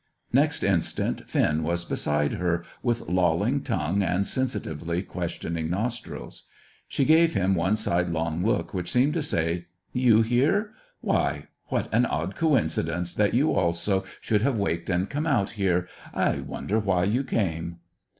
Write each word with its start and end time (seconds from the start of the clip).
Next 0.33 0.63
instant 0.63 1.29
Finn 1.29 1.61
was 1.61 1.85
beside 1.85 2.33
her, 2.33 2.63
with 2.81 3.07
lolling 3.07 3.61
tongue 3.61 4.01
and 4.01 4.27
sensitively 4.27 5.03
questioning 5.03 5.69
nostrils. 5.69 6.45
She 6.87 7.05
gave 7.05 7.35
him 7.35 7.53
one 7.53 7.77
sidelong 7.77 8.43
look 8.43 8.73
which 8.73 8.91
seemed 8.91 9.13
to 9.13 9.21
say, 9.21 9.67
"You 9.93 10.23
here? 10.23 10.71
Why, 11.01 11.49
what 11.67 11.87
an 11.93 12.07
odd 12.07 12.35
coincidence 12.35 13.13
that 13.13 13.35
you 13.35 13.51
also 13.51 14.03
should 14.21 14.41
have 14.41 14.57
waked 14.57 14.89
and 14.89 15.07
come 15.07 15.27
out 15.27 15.51
here! 15.51 15.87
I 16.15 16.39
wonder 16.39 16.79
why 16.79 17.03
you 17.03 17.23
came!" 17.23 17.77